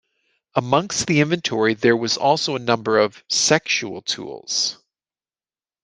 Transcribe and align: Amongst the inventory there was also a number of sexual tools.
Amongst 0.55 1.05
the 1.05 1.19
inventory 1.19 1.75
there 1.75 1.95
was 1.95 2.17
also 2.17 2.55
a 2.55 2.59
number 2.59 2.97
of 2.97 3.23
sexual 3.29 4.01
tools. 4.01 4.79